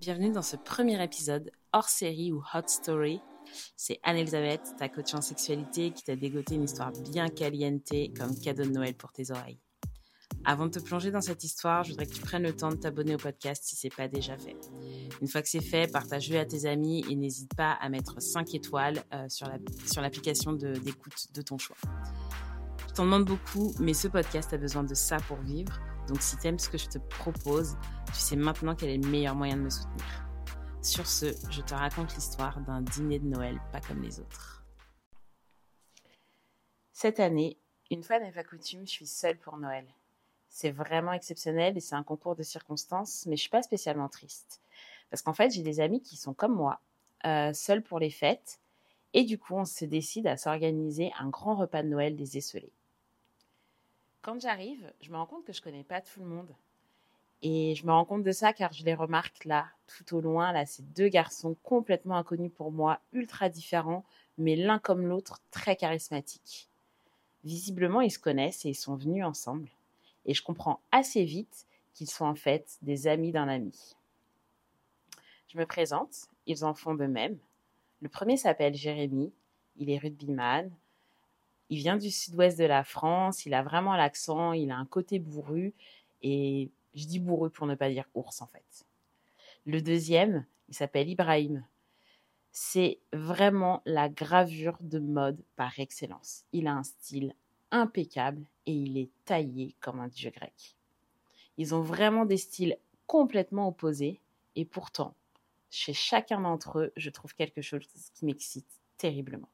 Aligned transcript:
Bienvenue 0.00 0.32
dans 0.32 0.40
ce 0.40 0.56
premier 0.56 1.04
épisode 1.04 1.50
hors 1.74 1.90
série 1.90 2.32
ou 2.32 2.42
hot 2.54 2.68
story. 2.68 3.20
C'est 3.76 4.00
Anne-Elisabeth, 4.02 4.62
ta 4.78 4.88
coach 4.88 5.12
en 5.12 5.20
sexualité, 5.20 5.90
qui 5.90 6.02
t'a 6.02 6.16
dégoté 6.16 6.54
une 6.54 6.62
histoire 6.62 6.90
bien 6.90 7.28
caliente 7.28 7.92
comme 8.16 8.34
cadeau 8.40 8.62
de 8.62 8.70
Noël 8.70 8.94
pour 8.94 9.12
tes 9.12 9.30
oreilles. 9.30 9.60
Avant 10.46 10.64
de 10.64 10.70
te 10.70 10.78
plonger 10.78 11.10
dans 11.10 11.20
cette 11.20 11.44
histoire, 11.44 11.84
je 11.84 11.90
voudrais 11.90 12.06
que 12.06 12.14
tu 12.14 12.22
prennes 12.22 12.44
le 12.44 12.56
temps 12.56 12.70
de 12.70 12.76
t'abonner 12.76 13.14
au 13.14 13.18
podcast 13.18 13.62
si 13.62 13.76
c'est 13.76 13.94
pas 13.94 14.08
déjà 14.08 14.38
fait. 14.38 14.56
Une 15.20 15.28
fois 15.28 15.42
que 15.42 15.50
c'est 15.50 15.60
fait, 15.60 15.92
partage-le 15.92 16.38
à 16.38 16.46
tes 16.46 16.64
amis 16.64 17.04
et 17.10 17.14
n'hésite 17.14 17.54
pas 17.54 17.72
à 17.72 17.90
mettre 17.90 18.22
5 18.22 18.54
étoiles 18.54 19.04
euh, 19.12 19.28
sur 19.28 20.00
l'application 20.00 20.54
d'écoute 20.54 21.26
de 21.34 21.42
ton 21.42 21.58
choix. 21.58 21.76
Je 22.88 22.94
t'en 22.94 23.04
demande 23.04 23.26
beaucoup, 23.26 23.74
mais 23.78 23.92
ce 23.92 24.08
podcast 24.08 24.50
a 24.54 24.56
besoin 24.56 24.82
de 24.82 24.94
ça 24.94 25.18
pour 25.18 25.36
vivre. 25.42 25.78
Donc 26.10 26.22
si 26.22 26.36
t'aimes 26.36 26.58
ce 26.58 26.68
que 26.68 26.76
je 26.76 26.88
te 26.88 26.98
propose, 26.98 27.76
tu 28.06 28.14
sais 28.14 28.34
maintenant 28.34 28.74
quel 28.74 28.88
est 28.88 28.96
le 28.96 29.08
meilleur 29.08 29.36
moyen 29.36 29.56
de 29.56 29.62
me 29.62 29.70
soutenir. 29.70 30.26
Sur 30.82 31.06
ce, 31.06 31.26
je 31.52 31.60
te 31.60 31.72
raconte 31.72 32.16
l'histoire 32.16 32.58
d'un 32.62 32.82
dîner 32.82 33.20
de 33.20 33.26
Noël 33.26 33.60
pas 33.70 33.80
comme 33.80 34.02
les 34.02 34.18
autres. 34.18 34.64
Cette 36.92 37.20
année, 37.20 37.58
une 37.92 38.02
fois 38.02 38.18
n'est 38.18 38.32
pas 38.32 38.42
coutume, 38.42 38.88
je 38.88 38.90
suis 38.90 39.06
seule 39.06 39.38
pour 39.38 39.56
Noël. 39.56 39.86
C'est 40.48 40.72
vraiment 40.72 41.12
exceptionnel 41.12 41.76
et 41.76 41.80
c'est 41.80 41.94
un 41.94 42.02
concours 42.02 42.34
de 42.34 42.42
circonstances, 42.42 43.24
mais 43.26 43.36
je 43.36 43.42
suis 43.42 43.50
pas 43.50 43.62
spécialement 43.62 44.08
triste. 44.08 44.60
Parce 45.10 45.22
qu'en 45.22 45.32
fait, 45.32 45.50
j'ai 45.50 45.62
des 45.62 45.78
amis 45.78 46.02
qui 46.02 46.16
sont 46.16 46.34
comme 46.34 46.56
moi, 46.56 46.80
euh, 47.24 47.52
seuls 47.52 47.84
pour 47.84 48.00
les 48.00 48.10
fêtes, 48.10 48.58
et 49.12 49.22
du 49.22 49.38
coup, 49.38 49.54
on 49.54 49.64
se 49.64 49.84
décide 49.84 50.26
à 50.26 50.36
s'organiser 50.36 51.12
un 51.20 51.28
grand 51.28 51.54
repas 51.54 51.84
de 51.84 51.88
Noël 51.88 52.16
des 52.16 52.36
esselés. 52.36 52.72
Quand 54.22 54.38
j'arrive, 54.38 54.92
je 55.00 55.10
me 55.10 55.16
rends 55.16 55.26
compte 55.26 55.44
que 55.44 55.52
je 55.52 55.62
connais 55.62 55.84
pas 55.84 56.02
tout 56.02 56.20
le 56.20 56.26
monde. 56.26 56.54
Et 57.42 57.74
je 57.74 57.86
me 57.86 57.92
rends 57.92 58.04
compte 58.04 58.22
de 58.22 58.32
ça 58.32 58.52
car 58.52 58.70
je 58.72 58.84
les 58.84 58.94
remarque 58.94 59.46
là, 59.46 59.68
tout 59.86 60.14
au 60.14 60.20
loin, 60.20 60.52
là, 60.52 60.66
ces 60.66 60.82
deux 60.82 61.08
garçons 61.08 61.56
complètement 61.62 62.16
inconnus 62.16 62.52
pour 62.54 62.70
moi, 62.70 63.00
ultra 63.14 63.48
différents, 63.48 64.04
mais 64.36 64.56
l'un 64.56 64.78
comme 64.78 65.06
l'autre 65.06 65.40
très 65.50 65.74
charismatiques. 65.74 66.68
Visiblement, 67.44 68.02
ils 68.02 68.10
se 68.10 68.18
connaissent 68.18 68.66
et 68.66 68.70
ils 68.70 68.74
sont 68.74 68.94
venus 68.94 69.24
ensemble. 69.24 69.70
Et 70.26 70.34
je 70.34 70.42
comprends 70.42 70.80
assez 70.92 71.24
vite 71.24 71.66
qu'ils 71.94 72.10
sont 72.10 72.26
en 72.26 72.34
fait 72.34 72.76
des 72.82 73.06
amis 73.06 73.32
d'un 73.32 73.48
ami. 73.48 73.96
Je 75.48 75.56
me 75.56 75.64
présente, 75.64 76.28
ils 76.46 76.64
en 76.66 76.74
font 76.74 76.94
de 76.94 77.06
même. 77.06 77.38
Le 78.02 78.10
premier 78.10 78.36
s'appelle 78.36 78.74
Jérémy, 78.74 79.32
il 79.76 79.88
est 79.88 79.98
rugbyman, 79.98 80.70
il 81.70 81.78
vient 81.78 81.96
du 81.96 82.10
sud-ouest 82.10 82.58
de 82.58 82.64
la 82.64 82.84
France, 82.84 83.46
il 83.46 83.54
a 83.54 83.62
vraiment 83.62 83.96
l'accent, 83.96 84.52
il 84.52 84.70
a 84.70 84.76
un 84.76 84.86
côté 84.86 85.18
bourru, 85.18 85.72
et 86.22 86.70
je 86.94 87.06
dis 87.06 87.20
bourru 87.20 87.48
pour 87.48 87.66
ne 87.66 87.76
pas 87.76 87.88
dire 87.88 88.06
ours 88.14 88.42
en 88.42 88.46
fait. 88.46 88.84
Le 89.64 89.80
deuxième, 89.80 90.44
il 90.68 90.74
s'appelle 90.74 91.08
Ibrahim. 91.08 91.64
C'est 92.52 92.98
vraiment 93.12 93.82
la 93.86 94.08
gravure 94.08 94.76
de 94.80 94.98
mode 94.98 95.40
par 95.54 95.78
excellence. 95.78 96.44
Il 96.52 96.66
a 96.66 96.74
un 96.74 96.82
style 96.82 97.34
impeccable 97.70 98.44
et 98.66 98.72
il 98.72 98.98
est 98.98 99.10
taillé 99.24 99.76
comme 99.80 100.00
un 100.00 100.08
dieu 100.08 100.30
grec. 100.30 100.76
Ils 101.56 101.74
ont 101.74 101.82
vraiment 101.82 102.24
des 102.24 102.36
styles 102.36 102.76
complètement 103.06 103.68
opposés 103.68 104.20
et 104.56 104.64
pourtant, 104.64 105.14
chez 105.70 105.92
chacun 105.92 106.40
d'entre 106.40 106.80
eux, 106.80 106.92
je 106.96 107.10
trouve 107.10 107.34
quelque 107.34 107.62
chose 107.62 107.86
qui 108.14 108.24
m'excite 108.24 108.66
terriblement. 108.96 109.48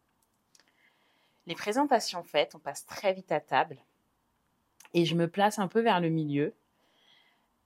Les 1.47 1.55
présentations 1.55 2.25
faites, 2.25 2.55
on 2.55 2.59
passe 2.59 2.87
très 2.87 3.13
vite 3.13 3.31
à 3.31 3.41
table 3.41 3.79
et 4.95 5.05
je 5.05 5.15
me 5.15 5.29
place 5.29 5.59
un 5.59 5.69
peu 5.69 5.81
vers 5.81 6.01
le 6.01 6.09
milieu 6.09 6.55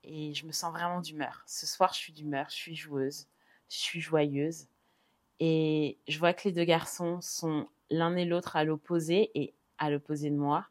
et 0.05 0.35
je 0.35 0.47
me 0.47 0.53
sens 0.53 0.73
vraiment 0.73 1.01
d'humeur. 1.01 1.43
Ce 1.47 1.67
soir, 1.67 1.93
je 1.95 1.99
suis 1.99 2.13
d'humeur, 2.13 2.47
je 2.51 2.57
suis 2.57 2.77
joueuse, 2.77 3.27
je 3.71 3.77
suis 3.77 4.01
joyeuse 4.01 4.67
et 5.39 5.97
je 6.09 6.19
vois 6.19 6.35
que 6.35 6.47
les 6.49 6.53
deux 6.53 6.65
garçons 6.65 7.21
sont 7.23 7.69
l'un 7.91 8.15
et 8.17 8.27
l'autre 8.27 8.57
à 8.57 8.65
l'opposé 8.65 9.31
et 9.35 9.55
à 9.79 9.89
l'opposé 9.89 10.29
de 10.29 10.37
moi. 10.37 10.67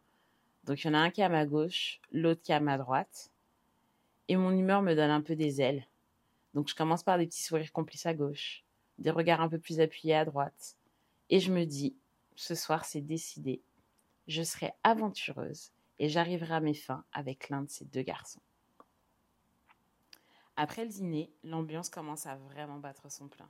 Donc 0.65 0.83
il 0.83 0.87
y 0.87 0.89
en 0.91 0.93
a 0.93 0.99
un 0.99 1.09
qui 1.09 1.21
est 1.21 1.25
à 1.25 1.29
ma 1.29 1.47
gauche, 1.47 1.99
l'autre 2.11 2.41
qui 2.43 2.51
est 2.51 2.55
à 2.55 2.59
ma 2.59 2.77
droite. 2.77 3.31
Et 4.27 4.35
mon 4.35 4.51
humeur 4.51 4.83
me 4.83 4.93
donne 4.93 5.09
un 5.09 5.21
peu 5.21 5.35
des 5.35 5.61
ailes. 5.61 5.87
Donc 6.53 6.69
je 6.69 6.75
commence 6.75 7.01
par 7.01 7.17
des 7.17 7.25
petits 7.25 7.41
sourires 7.41 7.71
complices 7.71 8.05
à 8.05 8.13
gauche, 8.13 8.63
des 8.99 9.09
regards 9.09 9.41
un 9.41 9.49
peu 9.49 9.57
plus 9.57 9.79
appuyés 9.79 10.15
à 10.15 10.25
droite. 10.25 10.75
Et 11.31 11.39
je 11.39 11.51
me 11.51 11.65
dis, 11.65 11.95
ce 12.39 12.55
soir 12.55 12.85
c'est 12.85 13.01
décidé. 13.01 13.61
Je 14.27 14.43
serai 14.43 14.71
aventureuse 14.83 15.71
et 15.99 16.07
j'arriverai 16.07 16.53
à 16.53 16.59
mes 16.61 16.73
fins 16.73 17.03
avec 17.11 17.49
l'un 17.49 17.63
de 17.63 17.69
ces 17.69 17.83
deux 17.83 18.01
garçons. 18.01 18.39
Après 20.55 20.85
le 20.85 20.89
dîner, 20.89 21.29
l'ambiance 21.43 21.89
commence 21.89 22.27
à 22.27 22.37
vraiment 22.37 22.77
battre 22.77 23.11
son 23.11 23.27
plein. 23.27 23.49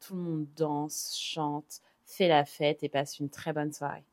Tout 0.00 0.16
le 0.16 0.20
monde 0.20 0.46
danse, 0.54 1.16
chante, 1.18 1.80
fait 2.04 2.28
la 2.28 2.44
fête 2.44 2.82
et 2.82 2.90
passe 2.90 3.18
une 3.18 3.30
très 3.30 3.54
bonne 3.54 3.72
soirée. 3.72 4.04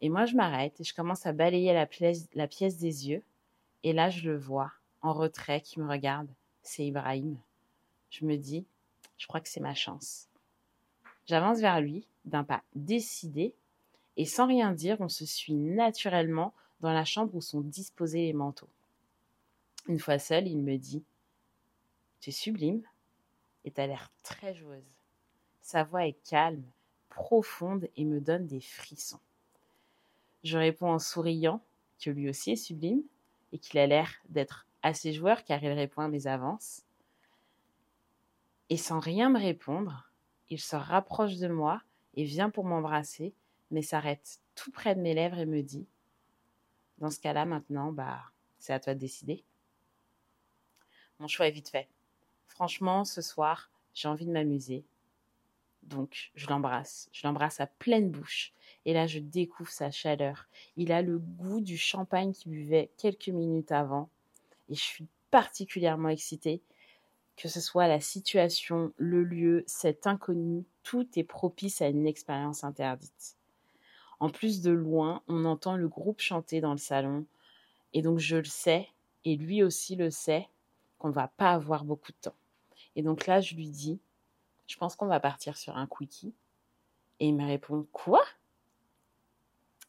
Et 0.00 0.08
moi, 0.08 0.24
je 0.24 0.36
m'arrête 0.36 0.80
et 0.80 0.84
je 0.84 0.94
commence 0.94 1.26
à 1.26 1.32
balayer 1.32 1.72
la 1.72 1.86
pièce, 1.86 2.28
des 2.78 3.08
yeux. 3.08 3.24
Et 3.82 3.92
là, 3.92 4.08
je 4.08 4.30
le 4.30 4.38
vois, 4.38 4.72
en 5.00 5.12
retrait, 5.12 5.60
qui 5.60 5.80
me 5.80 5.88
regarde. 5.88 6.28
C'est 6.62 6.86
Ibrahim. 6.86 7.36
Je 8.10 8.24
me 8.24 8.36
dis, 8.36 8.64
je 9.18 9.26
crois 9.26 9.40
que 9.40 9.48
c'est 9.48 9.60
ma 9.60 9.74
chance. 9.74 10.28
J'avance 11.26 11.60
vers 11.60 11.80
lui 11.80 12.06
d'un 12.24 12.44
pas 12.44 12.62
décidé 12.74 13.54
et 14.16 14.26
sans 14.26 14.46
rien 14.46 14.72
dire, 14.72 15.00
on 15.00 15.08
se 15.08 15.24
suit 15.24 15.54
naturellement 15.54 16.52
dans 16.80 16.92
la 16.92 17.04
chambre 17.04 17.34
où 17.34 17.40
sont 17.40 17.60
disposés 17.60 18.26
les 18.26 18.32
manteaux. 18.32 18.68
Une 19.88 19.98
fois 19.98 20.18
seul, 20.18 20.46
il 20.46 20.58
me 20.58 20.76
dit 20.76 21.02
Tu 22.20 22.30
es 22.30 22.32
sublime 22.32 22.82
et 23.64 23.70
t'as 23.70 23.86
l'air 23.86 24.10
très 24.22 24.54
joueuse. 24.54 24.82
Sa 25.60 25.84
voix 25.84 26.06
est 26.06 26.20
calme, 26.28 26.64
profonde 27.08 27.88
et 27.96 28.04
me 28.04 28.20
donne 28.20 28.46
des 28.46 28.60
frissons. 28.60 29.20
Je 30.44 30.58
réponds 30.58 30.90
en 30.90 30.98
souriant 30.98 31.62
que 32.00 32.10
lui 32.10 32.28
aussi 32.28 32.52
est 32.52 32.56
sublime 32.56 33.02
et 33.52 33.58
qu'il 33.58 33.78
a 33.78 33.86
l'air 33.86 34.10
d'être 34.28 34.66
assez 34.82 35.12
joueur 35.12 35.44
car 35.44 35.62
il 35.62 35.72
répond 35.72 36.02
à 36.02 36.08
mes 36.08 36.26
avances. 36.26 36.82
Et 38.70 38.76
sans 38.76 38.98
rien 38.98 39.28
me 39.28 39.38
répondre, 39.38 40.10
il 40.52 40.60
se 40.60 40.76
rapproche 40.76 41.36
de 41.36 41.48
moi 41.48 41.80
et 42.12 42.24
vient 42.24 42.50
pour 42.50 42.64
m'embrasser, 42.64 43.32
mais 43.70 43.80
s'arrête 43.80 44.42
tout 44.54 44.70
près 44.70 44.94
de 44.94 45.00
mes 45.00 45.14
lèvres 45.14 45.38
et 45.38 45.46
me 45.46 45.62
dit 45.62 45.86
Dans 46.98 47.08
ce 47.08 47.18
cas-là, 47.20 47.46
maintenant, 47.46 47.90
bah, 47.90 48.20
c'est 48.58 48.74
à 48.74 48.78
toi 48.78 48.94
de 48.94 48.98
décider. 48.98 49.44
Mon 51.18 51.26
choix 51.26 51.48
est 51.48 51.52
vite 51.52 51.70
fait. 51.70 51.88
Franchement, 52.48 53.06
ce 53.06 53.22
soir, 53.22 53.70
j'ai 53.94 54.08
envie 54.08 54.26
de 54.26 54.30
m'amuser. 54.30 54.84
Donc, 55.84 56.32
je 56.34 56.46
l'embrasse. 56.48 57.08
Je 57.12 57.26
l'embrasse 57.26 57.60
à 57.60 57.66
pleine 57.66 58.10
bouche. 58.10 58.52
Et 58.84 58.92
là, 58.92 59.06
je 59.06 59.20
découvre 59.20 59.70
sa 59.70 59.90
chaleur. 59.90 60.48
Il 60.76 60.92
a 60.92 61.00
le 61.00 61.18
goût 61.18 61.62
du 61.62 61.78
champagne 61.78 62.32
qu'il 62.32 62.52
buvait 62.52 62.90
quelques 62.98 63.28
minutes 63.28 63.72
avant. 63.72 64.10
Et 64.68 64.74
je 64.74 64.82
suis 64.82 65.06
particulièrement 65.30 66.10
excitée 66.10 66.60
que 67.36 67.48
ce 67.48 67.60
soit 67.60 67.88
la 67.88 68.00
situation, 68.00 68.92
le 68.96 69.24
lieu, 69.24 69.64
cet 69.66 70.06
inconnu, 70.06 70.64
tout 70.82 71.08
est 71.16 71.24
propice 71.24 71.82
à 71.82 71.88
une 71.88 72.06
expérience 72.06 72.64
interdite. 72.64 73.36
En 74.20 74.30
plus 74.30 74.60
de 74.62 74.70
loin, 74.70 75.22
on 75.28 75.44
entend 75.44 75.76
le 75.76 75.88
groupe 75.88 76.20
chanter 76.20 76.60
dans 76.60 76.72
le 76.72 76.78
salon, 76.78 77.26
et 77.92 78.02
donc 78.02 78.18
je 78.18 78.36
le 78.36 78.44
sais, 78.44 78.88
et 79.24 79.36
lui 79.36 79.62
aussi 79.62 79.96
le 79.96 80.10
sait, 80.10 80.48
qu'on 80.98 81.08
ne 81.08 81.14
va 81.14 81.28
pas 81.28 81.52
avoir 81.52 81.84
beaucoup 81.84 82.12
de 82.12 82.18
temps. 82.20 82.36
Et 82.94 83.02
donc 83.02 83.26
là, 83.26 83.40
je 83.40 83.54
lui 83.54 83.68
dis, 83.68 84.00
je 84.66 84.76
pense 84.76 84.96
qu'on 84.96 85.06
va 85.06 85.20
partir 85.20 85.56
sur 85.56 85.76
un 85.76 85.86
quickie. 85.86 86.34
Et 87.20 87.26
il 87.28 87.34
me 87.34 87.46
répond, 87.46 87.86
quoi? 87.92 88.22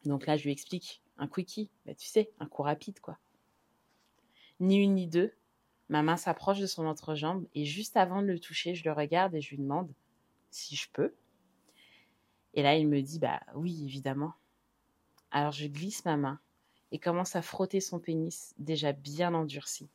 Donc 0.06 0.26
là, 0.26 0.38
je 0.38 0.44
lui 0.44 0.52
explique, 0.52 1.02
un 1.18 1.28
quickie, 1.28 1.70
bah, 1.86 1.96
tu 1.96 2.08
sais, 2.08 2.32
un 2.40 2.48
coup 2.48 2.64
rapide, 2.64 3.00
quoi. 3.00 3.18
Ni 4.60 4.78
une 4.78 4.96
ni 4.96 5.08
deux, 5.08 5.34
Ma 5.94 6.02
main 6.02 6.18
s'approche 6.18 6.58
de 6.58 6.66
son 6.66 6.88
entrejambe 6.88 7.46
et 7.54 7.66
juste 7.66 7.98
avant 7.98 8.24
de 8.24 8.28
le 8.28 8.40
toucher, 8.40 8.74
je 8.74 8.84
le 8.84 8.94
regarde 8.94 9.36
et 9.36 9.42
je 9.42 9.52
lui 9.52 9.60
demande 9.60 9.94
si 10.50 10.76
je 10.76 10.90
peux. 10.92 11.14
Et 12.56 12.64
là, 12.64 12.76
il 12.76 12.88
me 12.88 13.00
dit 13.00 13.20
bah 13.20 13.42
oui, 13.54 13.84
évidemment. 13.84 14.34
Alors 15.30 15.52
je 15.52 15.68
glisse 15.68 16.04
ma 16.04 16.18
main 16.18 16.40
et 16.92 16.98
commence 16.98 17.36
à 17.36 17.44
frotter 17.44 17.80
son 17.80 18.00
pénis 18.00 18.56
déjà 18.58 18.92
bien 18.92 19.36
endurci. 19.36 19.88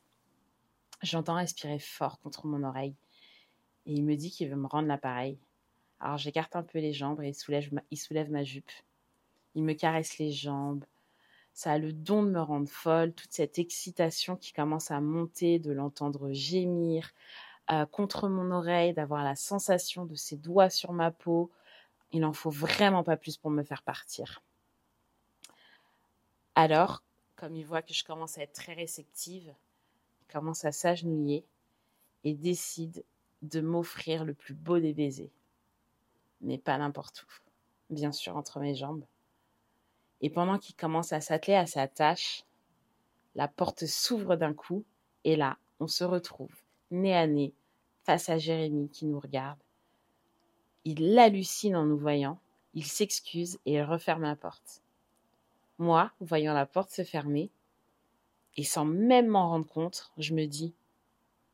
J'entends 1.01 1.35
respirer 1.35 1.79
fort 1.79 2.21
contre 2.21 2.47
mon 2.47 2.63
oreille 2.63 2.95
et 3.85 3.91
il 3.91 4.05
me 4.05 4.15
dit 4.15 4.31
qu'il 4.31 4.47
veut 4.47 4.55
me 4.55 4.67
rendre 4.67 4.87
l'appareil. 4.87 5.37
Alors 5.99 6.17
j'écarte 6.17 6.55
un 6.55 6.63
peu 6.63 6.79
les 6.79 6.93
jambes 6.93 7.21
et 7.21 7.27
il 7.27 7.35
soulève 7.35 7.73
ma, 7.73 7.83
il 7.91 7.97
soulève 7.97 8.31
ma 8.31 8.45
jupe. 8.45 8.71
Il 9.53 9.65
me 9.65 9.73
caresse 9.73 10.17
les 10.17 10.31
jambes, 10.31 10.85
ça 11.59 11.73
a 11.73 11.77
le 11.77 11.91
don 11.91 12.23
de 12.23 12.29
me 12.29 12.39
rendre 12.39 12.69
folle, 12.69 13.11
toute 13.11 13.33
cette 13.33 13.59
excitation 13.59 14.37
qui 14.37 14.53
commence 14.53 14.91
à 14.91 15.01
monter, 15.01 15.59
de 15.59 15.73
l'entendre 15.73 16.31
gémir 16.31 17.11
euh, 17.69 17.85
contre 17.85 18.29
mon 18.29 18.51
oreille, 18.51 18.93
d'avoir 18.93 19.25
la 19.25 19.35
sensation 19.35 20.05
de 20.05 20.15
ses 20.15 20.37
doigts 20.37 20.69
sur 20.69 20.93
ma 20.93 21.11
peau. 21.11 21.51
Il 22.13 22.21
n'en 22.21 22.31
faut 22.31 22.49
vraiment 22.49 23.03
pas 23.03 23.17
plus 23.17 23.35
pour 23.35 23.51
me 23.51 23.61
faire 23.61 23.83
partir. 23.83 24.41
Alors, 26.55 27.03
comme 27.35 27.57
il 27.57 27.65
voit 27.65 27.81
que 27.81 27.93
je 27.93 28.05
commence 28.05 28.37
à 28.37 28.43
être 28.43 28.53
très 28.53 28.73
réceptive, 28.73 29.53
il 30.21 30.31
commence 30.31 30.63
à 30.63 30.71
s'agenouiller 30.71 31.45
et 32.23 32.35
décide 32.35 33.03
de 33.41 33.59
m'offrir 33.59 34.23
le 34.23 34.33
plus 34.33 34.53
beau 34.53 34.79
des 34.79 34.93
baisers. 34.93 35.33
Mais 36.39 36.57
pas 36.57 36.77
n'importe 36.77 37.23
où. 37.23 37.93
Bien 37.93 38.13
sûr, 38.13 38.37
entre 38.37 38.61
mes 38.61 38.75
jambes. 38.75 39.03
Et 40.21 40.29
pendant 40.29 40.57
qu'il 40.57 40.75
commence 40.75 41.13
à 41.13 41.21
s'atteler 41.21 41.55
à 41.55 41.65
sa 41.65 41.87
tâche, 41.87 42.43
la 43.35 43.47
porte 43.47 43.85
s'ouvre 43.85 44.35
d'un 44.35 44.53
coup 44.53 44.83
et 45.23 45.35
là, 45.35 45.57
on 45.79 45.87
se 45.87 46.03
retrouve, 46.03 46.53
nez 46.91 47.15
à 47.15 47.27
nez, 47.27 47.53
face 48.03 48.29
à 48.29 48.37
Jérémy 48.37 48.89
qui 48.89 49.05
nous 49.05 49.19
regarde. 49.19 49.59
Il 50.85 51.17
hallucine 51.17 51.75
en 51.75 51.85
nous 51.85 51.97
voyant, 51.97 52.39
il 52.73 52.85
s'excuse 52.85 53.59
et 53.65 53.83
referme 53.83 54.23
la 54.23 54.35
porte. 54.35 54.81
Moi, 55.77 56.11
voyant 56.19 56.53
la 56.53 56.65
porte 56.65 56.91
se 56.91 57.03
fermer, 57.03 57.49
et 58.57 58.63
sans 58.63 58.85
même 58.85 59.27
m'en 59.27 59.49
rendre 59.49 59.67
compte, 59.67 60.11
je 60.17 60.33
me 60.33 60.45
dis 60.45 60.73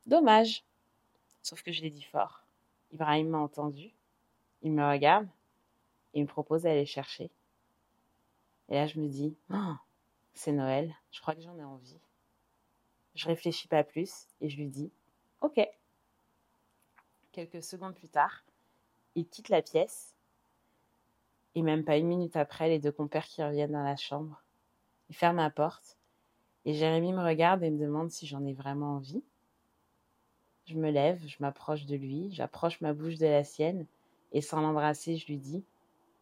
Dommage. 0.06 0.64
Sauf 1.42 1.62
que 1.62 1.72
je 1.72 1.82
l'ai 1.82 1.90
dit 1.90 2.02
fort. 2.02 2.44
Ibrahim 2.92 3.28
m'a 3.28 3.38
entendu. 3.38 3.92
Il 4.62 4.72
me 4.72 4.88
regarde 4.88 5.28
et 6.14 6.22
me 6.22 6.26
propose 6.26 6.62
d'aller 6.62 6.86
chercher. 6.86 7.30
Et 8.68 8.74
là, 8.74 8.86
je 8.86 8.98
me 8.98 9.08
dis 9.08 9.36
oh, 9.52 9.74
C'est 10.34 10.52
Noël, 10.52 10.94
je 11.10 11.20
crois 11.20 11.34
que 11.34 11.42
j'en 11.42 11.58
ai 11.58 11.64
envie. 11.64 12.00
Je 13.14 13.26
réfléchis 13.26 13.68
pas 13.68 13.84
plus 13.84 14.26
et 14.40 14.48
je 14.48 14.56
lui 14.56 14.68
dis 14.68 14.90
Ok. 15.40 15.60
Quelques 17.32 17.62
secondes 17.62 17.94
plus 17.94 18.08
tard, 18.08 18.44
il 19.14 19.26
quitte 19.28 19.48
la 19.48 19.62
pièce 19.62 20.14
et 21.54 21.62
même 21.62 21.84
pas 21.84 21.96
une 21.96 22.06
minute 22.06 22.36
après, 22.36 22.68
les 22.68 22.78
deux 22.78 22.92
compères 22.92 23.24
qui 23.24 23.42
reviennent 23.42 23.72
dans 23.72 23.82
la 23.82 23.96
chambre. 23.96 24.42
Il 25.08 25.16
ferme 25.16 25.36
la 25.36 25.50
porte 25.50 25.96
et 26.66 26.74
Jérémy 26.74 27.12
me 27.12 27.24
regarde 27.24 27.62
et 27.62 27.70
me 27.70 27.78
demande 27.78 28.10
si 28.10 28.26
j'en 28.26 28.44
ai 28.44 28.52
vraiment 28.52 28.96
envie. 28.96 29.22
Je 30.66 30.74
me 30.74 30.90
lève, 30.90 31.24
je 31.26 31.36
m'approche 31.40 31.86
de 31.86 31.96
lui, 31.96 32.30
j'approche 32.32 32.80
ma 32.82 32.92
bouche 32.92 33.16
de 33.16 33.26
la 33.26 33.44
sienne 33.44 33.86
et 34.32 34.42
sans 34.42 34.60
l'embrasser, 34.60 35.16
je 35.16 35.26
lui 35.26 35.38
dis 35.38 35.64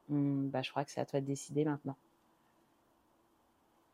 hm, 0.08 0.50
bah, 0.50 0.62
Je 0.62 0.70
crois 0.70 0.84
que 0.84 0.90
c'est 0.90 1.00
à 1.00 1.06
toi 1.06 1.20
de 1.20 1.26
décider 1.26 1.64
maintenant. 1.64 1.96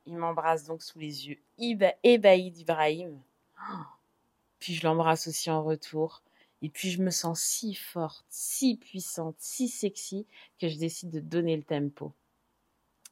Il 0.07 0.17
m'embrasse 0.17 0.65
donc 0.65 0.83
sous 0.83 0.99
les 0.99 1.29
yeux 1.29 1.39
ébahis 1.59 2.51
d'Ibrahim. 2.51 3.21
Puis 4.59 4.75
je 4.75 4.87
l'embrasse 4.87 5.29
aussi 5.29 5.51
en 5.51 5.63
retour. 5.63 6.23
Et 6.63 6.69
puis 6.69 6.91
je 6.91 7.01
me 7.03 7.11
sens 7.11 7.41
si 7.41 7.75
forte, 7.75 8.27
si 8.29 8.77
puissante, 8.77 9.37
si 9.39 9.69
sexy 9.69 10.27
que 10.61 10.69
je 10.69 10.77
décide 10.77 11.11
de 11.11 11.21
donner 11.21 11.57
le 11.57 11.63
tempo. 11.63 12.13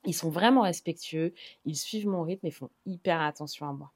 Ils 0.05 0.14
sont 0.14 0.31
vraiment 0.31 0.62
respectueux, 0.62 1.35
ils 1.64 1.76
suivent 1.76 2.08
mon 2.08 2.23
rythme 2.23 2.46
et 2.46 2.50
font 2.50 2.70
hyper 2.85 3.20
attention 3.20 3.69
à 3.69 3.73
moi. 3.73 3.90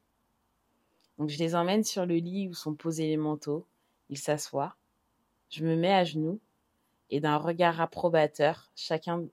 Donc 1.17 1.29
je 1.29 1.37
les 1.37 1.53
emmène 1.55 1.83
sur 1.83 2.05
le 2.05 2.15
lit 2.15 2.47
où 2.47 2.53
sont 2.53 2.73
posés 2.73 3.07
les 3.07 3.17
manteaux, 3.17 3.65
ils 4.09 4.17
s'assoient, 4.17 4.75
je 5.49 5.63
me 5.63 5.75
mets 5.75 5.93
à 5.93 6.03
genoux 6.03 6.39
et 7.11 7.19
d'un 7.19 7.37
regard 7.37 7.79
approbateur, 7.79 8.71
chacun, 8.75 9.23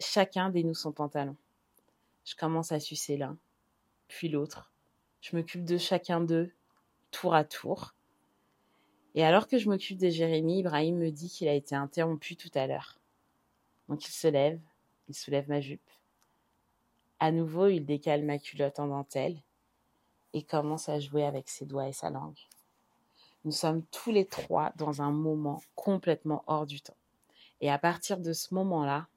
chacun 0.00 0.48
dénoue 0.48 0.74
son 0.74 0.92
pantalon. 0.92 1.36
Je 2.28 2.36
commence 2.36 2.72
à 2.72 2.78
sucer 2.78 3.16
l'un, 3.16 3.38
puis 4.06 4.28
l'autre. 4.28 4.70
Je 5.22 5.34
m'occupe 5.34 5.64
de 5.64 5.78
chacun 5.78 6.20
d'eux, 6.20 6.52
tour 7.10 7.34
à 7.34 7.42
tour. 7.42 7.94
Et 9.14 9.24
alors 9.24 9.48
que 9.48 9.56
je 9.56 9.70
m'occupe 9.70 9.96
de 9.96 10.10
Jérémy, 10.10 10.58
Ibrahim 10.58 10.98
me 10.98 11.10
dit 11.10 11.30
qu'il 11.30 11.48
a 11.48 11.54
été 11.54 11.74
interrompu 11.74 12.36
tout 12.36 12.50
à 12.52 12.66
l'heure. 12.66 13.00
Donc 13.88 14.06
il 14.06 14.12
se 14.12 14.28
lève, 14.28 14.60
il 15.08 15.14
soulève 15.14 15.48
ma 15.48 15.62
jupe. 15.62 15.90
À 17.18 17.32
nouveau, 17.32 17.68
il 17.68 17.86
décale 17.86 18.26
ma 18.26 18.38
culotte 18.38 18.78
en 18.78 18.88
dentelle 18.88 19.40
et 20.34 20.42
commence 20.42 20.90
à 20.90 21.00
jouer 21.00 21.24
avec 21.24 21.48
ses 21.48 21.64
doigts 21.64 21.88
et 21.88 21.94
sa 21.94 22.10
langue. 22.10 22.46
Nous 23.46 23.52
sommes 23.52 23.86
tous 23.86 24.10
les 24.10 24.26
trois 24.26 24.74
dans 24.76 25.00
un 25.00 25.12
moment 25.12 25.62
complètement 25.74 26.44
hors 26.46 26.66
du 26.66 26.82
temps. 26.82 26.98
Et 27.62 27.70
à 27.70 27.78
partir 27.78 28.18
de 28.18 28.34
ce 28.34 28.52
moment-là, 28.52 29.08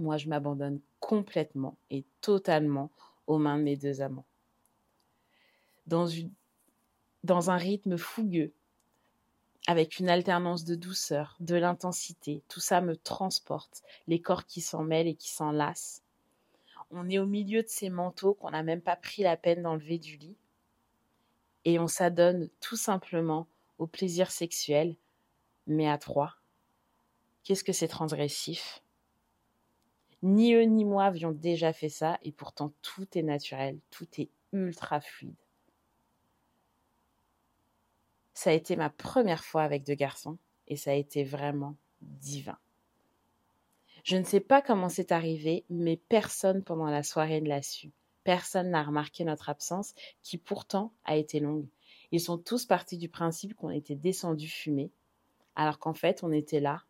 moi, 0.00 0.16
je 0.16 0.28
m'abandonne 0.28 0.80
complètement 1.00 1.76
et 1.90 2.04
totalement 2.20 2.90
aux 3.26 3.38
mains 3.38 3.58
de 3.58 3.62
mes 3.62 3.76
deux 3.76 4.00
amants. 4.00 4.26
Dans, 5.86 7.50
un 7.50 7.56
rythme 7.56 7.96
fougueux, 7.96 8.52
avec 9.66 9.98
une 9.98 10.08
alternance 10.08 10.64
de 10.64 10.74
douceur, 10.74 11.36
de 11.40 11.54
l'intensité. 11.54 12.42
Tout 12.48 12.60
ça 12.60 12.80
me 12.80 12.96
transporte, 12.96 13.82
les 14.06 14.20
corps 14.20 14.46
qui 14.46 14.60
s'en 14.60 14.82
mêlent 14.82 15.08
et 15.08 15.14
qui 15.14 15.30
s'enlacent. 15.30 16.02
On 16.90 17.08
est 17.08 17.18
au 17.18 17.26
milieu 17.26 17.62
de 17.62 17.68
ces 17.68 17.88
manteaux 17.88 18.34
qu'on 18.34 18.50
n'a 18.50 18.62
même 18.62 18.82
pas 18.82 18.96
pris 18.96 19.22
la 19.22 19.36
peine 19.36 19.62
d'enlever 19.62 19.98
du 19.98 20.16
lit. 20.16 20.36
Et 21.64 21.78
on 21.78 21.88
s'adonne 21.88 22.50
tout 22.60 22.76
simplement 22.76 23.46
au 23.78 23.86
plaisir 23.86 24.30
sexuel, 24.30 24.96
mais 25.66 25.88
à 25.88 25.96
trois. 25.96 26.36
Qu'est-ce 27.42 27.64
que 27.64 27.72
c'est 27.72 27.88
transgressif? 27.88 28.83
Ni 30.24 30.54
eux 30.54 30.62
ni 30.62 30.86
moi 30.86 31.04
avions 31.04 31.32
déjà 31.32 31.74
fait 31.74 31.90
ça, 31.90 32.18
et 32.22 32.32
pourtant 32.32 32.72
tout 32.80 33.06
est 33.16 33.22
naturel, 33.22 33.78
tout 33.90 34.08
est 34.16 34.30
ultra 34.54 35.02
fluide. 35.02 35.36
Ça 38.32 38.48
a 38.48 38.54
été 38.54 38.74
ma 38.74 38.88
première 38.88 39.44
fois 39.44 39.64
avec 39.64 39.84
deux 39.84 39.94
garçons 39.94 40.38
et 40.66 40.76
ça 40.76 40.92
a 40.92 40.94
été 40.94 41.24
vraiment 41.24 41.76
divin. 42.00 42.56
Je 44.02 44.16
ne 44.16 44.24
sais 44.24 44.40
pas 44.40 44.62
comment 44.62 44.88
c'est 44.88 45.12
arrivé, 45.12 45.66
mais 45.68 45.98
personne 46.08 46.62
pendant 46.62 46.88
la 46.88 47.02
soirée 47.02 47.42
ne 47.42 47.48
l'a 47.50 47.60
su. 47.60 47.92
Personne 48.24 48.70
n'a 48.70 48.82
remarqué 48.82 49.24
notre 49.24 49.50
absence, 49.50 49.94
qui 50.22 50.38
pourtant 50.38 50.94
a 51.04 51.16
été 51.16 51.38
longue. 51.38 51.68
Ils 52.12 52.20
sont 52.20 52.38
tous 52.38 52.64
partis 52.64 52.96
du 52.96 53.10
principe 53.10 53.54
qu'on 53.54 53.68
était 53.68 53.94
descendus 53.94 54.48
fumer, 54.48 54.90
alors 55.54 55.78
qu'en 55.78 55.92
fait 55.92 56.24
on 56.24 56.32
était 56.32 56.60
là, 56.60 56.82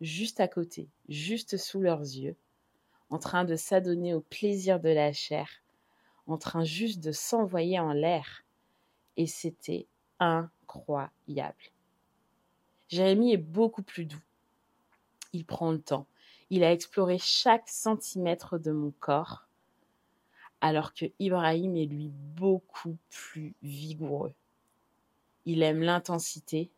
juste 0.00 0.40
à 0.40 0.48
côté, 0.48 0.88
juste 1.08 1.56
sous 1.56 1.80
leurs 1.80 2.00
yeux, 2.00 2.36
en 3.10 3.18
train 3.18 3.44
de 3.44 3.56
s'adonner 3.56 4.14
au 4.14 4.20
plaisir 4.20 4.80
de 4.80 4.88
la 4.88 5.12
chair, 5.12 5.48
en 6.26 6.38
train 6.38 6.64
juste 6.64 7.00
de 7.00 7.12
s'envoyer 7.12 7.78
en 7.78 7.92
l'air. 7.92 8.44
Et 9.16 9.26
c'était 9.26 9.86
incroyable. 10.20 11.70
Jérémy 12.88 13.32
est 13.32 13.36
beaucoup 13.36 13.82
plus 13.82 14.06
doux. 14.06 14.22
Il 15.32 15.44
prend 15.44 15.72
le 15.72 15.80
temps. 15.80 16.06
Il 16.50 16.64
a 16.64 16.72
exploré 16.72 17.18
chaque 17.18 17.68
centimètre 17.68 18.58
de 18.58 18.72
mon 18.72 18.92
corps, 18.98 19.46
alors 20.60 20.94
que 20.94 21.06
Ibrahim 21.18 21.76
est 21.76 21.86
lui 21.86 22.08
beaucoup 22.08 22.98
plus 23.08 23.54
vigoureux. 23.62 24.34
Il 25.46 25.62
aime 25.62 25.82
l'intensité, 25.82 26.70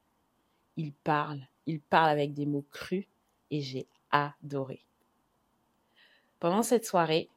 il 0.76 0.92
parle, 0.92 1.46
il 1.66 1.80
parle 1.80 2.10
avec 2.10 2.34
des 2.34 2.46
mots 2.46 2.66
crus 2.70 3.06
et 3.50 3.60
j'ai 3.60 3.86
adoré. 4.10 4.84
Pendant 6.42 6.64
cette 6.64 6.84
soirée, 6.84 7.30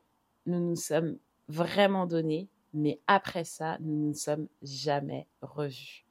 nous 0.48 0.60
nous 0.60 0.76
sommes 0.76 1.20
vraiment 1.48 2.08
donnés, 2.08 2.50
mais 2.74 3.00
après 3.06 3.44
ça, 3.44 3.78
nous 3.82 3.94
ne 3.94 4.08
nous 4.08 4.16
sommes 4.16 4.48
jamais 4.64 5.28
revus. 5.44 6.08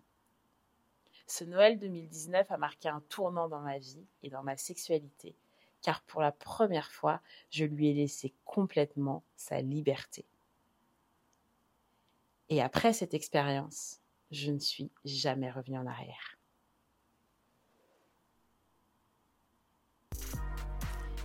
Ce 1.27 1.43
Noël 1.43 1.77
2019 1.77 2.53
a 2.53 2.57
marqué 2.57 2.89
un 2.89 3.03
tournant 3.09 3.49
dans 3.49 3.63
ma 3.63 3.79
vie 3.79 4.07
et 4.23 4.31
dans 4.31 4.45
ma 4.45 4.57
sexualité, 4.57 5.35
car 5.83 6.03
pour 6.03 6.21
la 6.21 6.31
première 6.31 6.93
fois, 6.93 7.21
je 7.51 7.65
lui 7.65 7.89
ai 7.89 7.95
laissé 7.95 8.33
complètement 8.45 9.25
sa 9.35 9.61
liberté. 9.61 10.25
Et 12.49 12.63
après 12.63 12.93
cette 12.93 13.13
expérience, 13.13 13.99
je 14.31 14.53
ne 14.53 14.61
suis 14.61 14.93
jamais 15.05 15.51
revenue 15.51 15.79
en 15.79 15.87
arrière. 15.87 16.39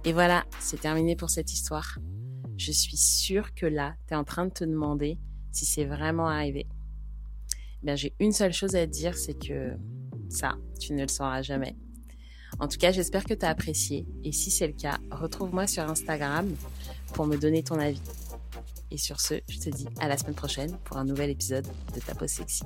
Et 0.06 0.14
voilà, 0.14 0.46
c'est 0.60 0.80
terminé 0.80 1.16
pour 1.16 1.30
cette 1.30 1.52
histoire. 1.52 1.98
Je 2.58 2.72
suis 2.72 2.98
sûre 2.98 3.54
que 3.54 3.66
là, 3.66 3.96
tu 4.08 4.14
es 4.14 4.18
en 4.18 4.24
train 4.24 4.46
de 4.46 4.52
te 4.52 4.64
demander 4.64 5.18
si 5.52 5.66
c'est 5.66 5.86
vraiment 5.86 6.28
arrivé. 6.28 6.68
Bien, 7.84 7.96
j'ai 7.96 8.14
une 8.20 8.32
seule 8.32 8.54
chose 8.54 8.76
à 8.76 8.86
te 8.86 8.92
dire, 8.92 9.16
c'est 9.16 9.34
que 9.34 9.74
ça, 10.30 10.56
tu 10.80 10.94
ne 10.94 11.02
le 11.02 11.08
sauras 11.08 11.42
jamais. 11.42 11.76
En 12.60 12.68
tout 12.68 12.78
cas, 12.78 12.92
j'espère 12.92 13.24
que 13.24 13.34
tu 13.34 13.46
as 13.46 13.50
apprécié. 13.50 14.06
Et 14.24 14.32
si 14.32 14.52
c'est 14.52 14.68
le 14.68 14.74
cas, 14.74 14.98
retrouve-moi 15.12 15.68
sur 15.68 15.84
Instagram 15.84 16.54
pour 17.14 17.26
me 17.26 17.38
donner 17.38 17.64
ton 17.64 17.80
avis. 17.80 18.02
Et 18.92 18.98
sur 18.98 19.20
ce, 19.20 19.36
je 19.48 19.60
te 19.60 19.70
dis 19.70 19.88
à 20.00 20.08
la 20.08 20.18
semaine 20.18 20.36
prochaine 20.36 20.78
pour 20.84 20.98
un 20.98 21.06
nouvel 21.06 21.30
épisode 21.30 21.68
de 21.94 22.00
Ta 22.00 22.28
Sexy. 22.28 22.64